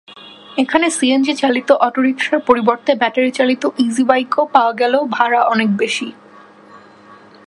এখানে 0.57 0.87
সিএনজিচালিত 0.89 1.69
অটোরিকশার 1.81 2.39
পরিবর্তে 2.39 2.91
ব্যাটারিচালিত 2.95 3.63
ইজিবাইক 3.79 4.33
পাওয়া 4.53 4.73
গেলেও 4.73 5.03
ভাড়া 5.07 5.41
অনেক 5.43 5.69
বেশি। 5.77 6.07